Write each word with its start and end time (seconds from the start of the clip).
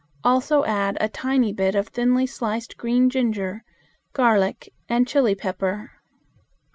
Also 0.23 0.63
add 0.65 0.97
a 0.99 1.07
tiny 1.07 1.53
bit 1.53 1.75
of 1.75 1.89
thinly 1.89 2.25
sliced 2.25 2.75
green 2.75 3.07
ginger, 3.07 3.63
garlic, 4.13 4.73
and 4.89 5.07
chili 5.07 5.35
pepper. 5.35 5.91